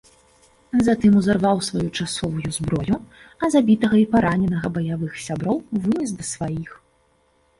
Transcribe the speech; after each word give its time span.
Затым 0.85 1.11
узарваў 1.19 1.57
сваю 1.67 1.89
часовую 2.03 2.49
зброю, 2.57 2.95
а 3.45 3.51
забітага 3.55 3.95
і 4.03 4.07
параненага 4.15 4.67
баявых 4.77 5.19
сяброў 5.27 5.57
вынес 5.83 6.11
да 6.23 6.25
сваіх. 6.33 6.69